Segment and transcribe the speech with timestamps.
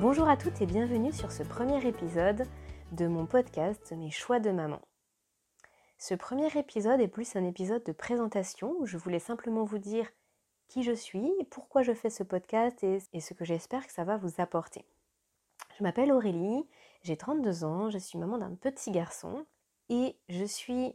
[0.00, 2.46] Bonjour à toutes et bienvenue sur ce premier épisode
[2.92, 4.82] de mon podcast Mes choix de maman.
[5.96, 10.06] Ce premier épisode est plus un épisode de présentation où je voulais simplement vous dire
[10.68, 14.04] qui je suis, pourquoi je fais ce podcast et, et ce que j'espère que ça
[14.04, 14.84] va vous apporter.
[15.78, 16.68] Je m'appelle Aurélie,
[17.02, 19.46] j'ai 32 ans, je suis maman d'un petit garçon
[19.88, 20.94] et je suis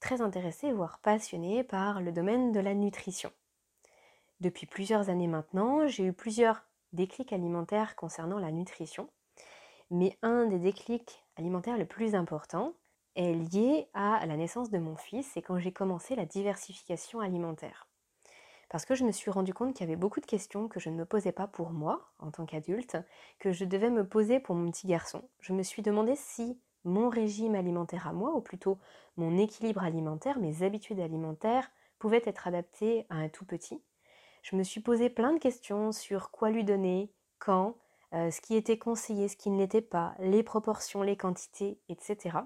[0.00, 3.30] très intéressée, voire passionnée par le domaine de la nutrition.
[4.40, 9.08] Depuis plusieurs années maintenant, j'ai eu plusieurs déclics alimentaires concernant la nutrition,
[9.90, 12.74] mais un des déclics alimentaires le plus important
[13.16, 17.88] est lié à la naissance de mon fils et quand j'ai commencé la diversification alimentaire.
[18.68, 20.90] Parce que je me suis rendu compte qu'il y avait beaucoup de questions que je
[20.90, 22.98] ne me posais pas pour moi en tant qu'adulte,
[23.38, 25.22] que je devais me poser pour mon petit garçon.
[25.40, 28.78] Je me suis demandé si mon régime alimentaire à moi, ou plutôt
[29.16, 33.82] mon équilibre alimentaire, mes habitudes alimentaires, pouvaient être adaptées à un tout petit.
[34.42, 37.76] Je me suis posé plein de questions sur quoi lui donner, quand,
[38.14, 42.38] euh, ce qui était conseillé, ce qui ne l'était pas, les proportions, les quantités, etc.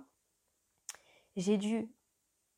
[1.37, 1.91] J'ai dû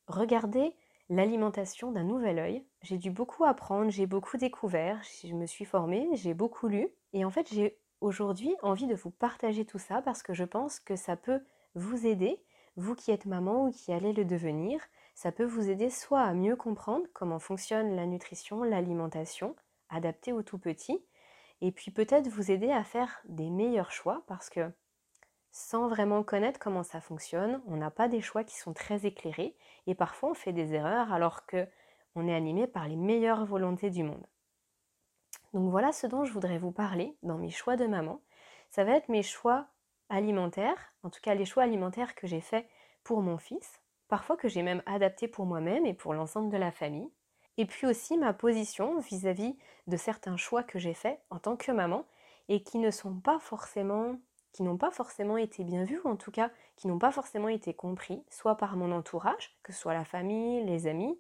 [0.09, 0.75] regarder
[1.09, 2.67] l'alimentation d'un nouvel œil.
[2.83, 6.89] J'ai dû beaucoup apprendre, j'ai beaucoup découvert, je me suis formée, j'ai beaucoup lu.
[7.13, 10.81] Et en fait, j'ai aujourd'hui envie de vous partager tout ça parce que je pense
[10.81, 11.41] que ça peut
[11.75, 12.43] vous aider,
[12.77, 14.81] vous qui êtes maman ou qui allez le devenir,
[15.15, 19.55] ça peut vous aider soit à mieux comprendre comment fonctionne la nutrition, l'alimentation,
[19.89, 21.05] adaptée au tout petit,
[21.61, 24.73] et puis peut-être vous aider à faire des meilleurs choix parce que
[25.53, 29.57] sans vraiment connaître comment ça fonctionne, on n'a pas des choix qui sont très éclairés
[29.87, 31.69] et parfois on fait des erreurs alors que
[32.17, 34.27] on est animé par les meilleures volontés du monde.
[35.53, 38.21] Donc voilà ce dont je voudrais vous parler dans mes choix de maman.
[38.71, 39.69] Ça va être mes choix
[40.09, 42.69] alimentaires, en tout cas les choix alimentaires que j'ai faits
[43.05, 46.71] pour mon fils, parfois que j'ai même adapté pour moi-même et pour l'ensemble de la
[46.71, 47.11] famille,
[47.57, 51.73] et puis aussi ma position vis-à-vis de certains choix que j'ai faits en tant que
[51.73, 52.05] maman
[52.49, 54.17] et qui ne sont pas forcément
[54.55, 57.49] qui n'ont pas forcément été bien vus, ou en tout cas qui n'ont pas forcément
[57.49, 61.19] été compris, soit par mon entourage, que ce soit la famille, les amis,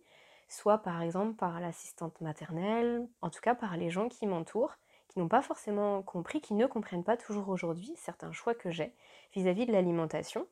[0.48, 4.76] soit par exemple par l'assistante maternelle, en tout cas par les gens qui m'entourent,
[5.08, 8.94] qui n'ont pas forcément compris, qui ne comprennent pas toujours aujourd'hui certains choix que j'ai
[9.32, 10.46] vis-à-vis de l'alimentation,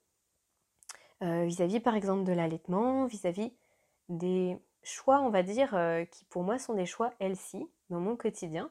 [1.22, 3.52] vis-à-vis par exemple de l'allaitement, vis-à-vis
[4.08, 8.16] des choix, on va dire, euh, qui pour moi sont des choix healthy dans mon
[8.16, 8.70] quotidien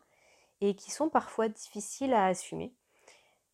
[0.61, 2.73] et qui sont parfois difficiles à assumer.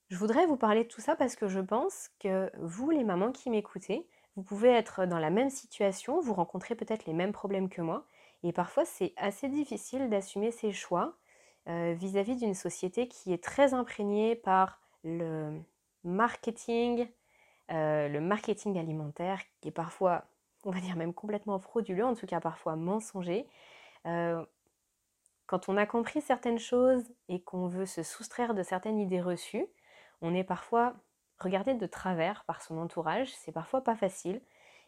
[0.10, 3.32] Je voudrais vous parler de tout ça parce que je pense que vous, les mamans
[3.32, 7.70] qui m'écoutez, vous pouvez être dans la même situation, vous rencontrez peut-être les mêmes problèmes
[7.70, 8.06] que moi,
[8.44, 11.16] et parfois c'est assez difficile d'assumer ces choix
[11.68, 15.60] euh, vis-à-vis d'une société qui est très imprégnée par le
[16.04, 17.08] marketing,
[17.72, 20.26] euh, le marketing alimentaire, qui est parfois,
[20.64, 23.48] on va dire même complètement frauduleux, en tout cas parfois mensonger.
[24.06, 24.46] Euh,
[25.46, 29.66] quand on a compris certaines choses et qu'on veut se soustraire de certaines idées reçues,
[30.22, 30.96] on est parfois
[31.40, 34.42] regardé de travers par son entourage, c'est parfois pas facile.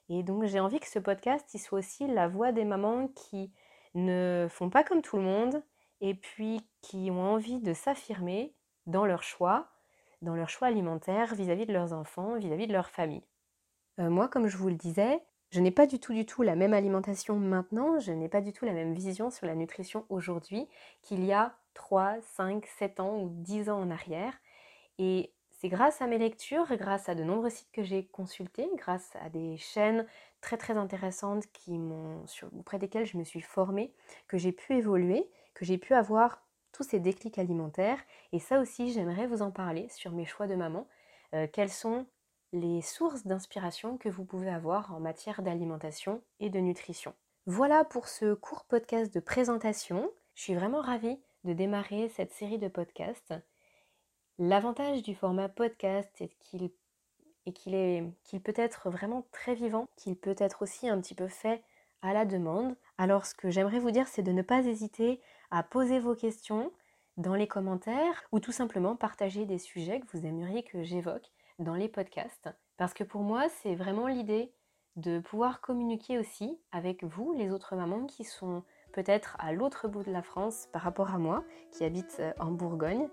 [0.09, 3.51] Et donc j'ai envie que ce podcast il soit aussi la voix des mamans qui
[3.93, 5.63] ne font pas comme tout le monde,
[6.01, 8.53] et puis qui ont envie de s'affirmer
[8.85, 9.69] dans leur choix,
[10.21, 13.23] dans leur choix alimentaire vis-à-vis de leurs enfants, vis-à-vis de leur famille.
[13.99, 15.19] Euh, moi, comme je vous le disais,
[15.51, 18.53] je n'ai pas du tout du tout la même alimentation maintenant, je n'ai pas du
[18.53, 20.67] tout la même vision sur la nutrition aujourd'hui
[21.01, 24.33] qu'il y a 3, 5, 7 ans ou 10 ans en arrière.
[24.97, 29.15] Et c'est grâce à mes lectures, grâce à de nombreux sites que j'ai consultés, grâce
[29.21, 30.05] à des chaînes
[30.41, 32.23] très très intéressantes qui m'ont,
[32.57, 33.93] auprès desquelles je me suis formée,
[34.27, 35.29] que j'ai pu évoluer
[35.59, 36.41] que j'ai pu avoir
[36.71, 37.99] tous ces déclics alimentaires.
[38.31, 40.87] Et ça aussi, j'aimerais vous en parler sur mes choix de maman.
[41.33, 42.05] Euh, quelles sont
[42.53, 47.13] les sources d'inspiration que vous pouvez avoir en matière d'alimentation et de nutrition.
[47.45, 50.11] Voilà pour ce court podcast de présentation.
[50.35, 53.33] Je suis vraiment ravie de démarrer cette série de podcasts.
[54.39, 56.71] L'avantage du format podcast est qu'il
[57.55, 61.27] qu'il est qu'il peut être vraiment très vivant, qu'il peut être aussi un petit peu
[61.27, 61.63] fait
[62.01, 62.75] à la demande.
[62.97, 65.19] Alors ce que j'aimerais vous dire, c'est de ne pas hésiter
[65.51, 66.71] à poser vos questions
[67.17, 71.75] dans les commentaires ou tout simplement partager des sujets que vous aimeriez que j'évoque dans
[71.75, 72.49] les podcasts.
[72.77, 74.53] Parce que pour moi, c'est vraiment l'idée
[74.95, 78.63] de pouvoir communiquer aussi avec vous, les autres mamans qui sont
[78.93, 82.51] peut-être à l'autre bout de la France par rapport à moi, qui habite euh, en
[82.51, 83.07] Bourgogne,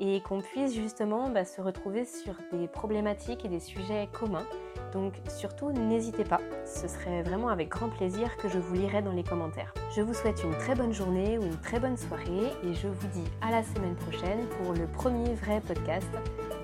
[0.00, 4.46] et qu'on puisse justement bah, se retrouver sur des problématiques et des sujets communs.
[4.92, 9.12] Donc surtout n'hésitez pas, ce serait vraiment avec grand plaisir que je vous lirai dans
[9.12, 9.74] les commentaires.
[9.94, 13.08] Je vous souhaite une très bonne journée ou une très bonne soirée et je vous
[13.08, 16.08] dis à la semaine prochaine pour le premier vrai podcast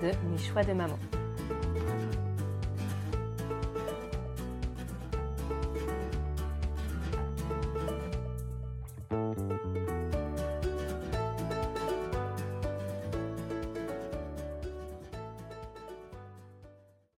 [0.01, 0.97] de Mes choix de maman.